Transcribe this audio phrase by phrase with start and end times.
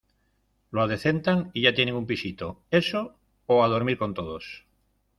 [0.71, 2.59] lo adecentan y ya tienen un pisito.
[2.71, 3.13] eso
[3.45, 4.65] o a dormir con todos.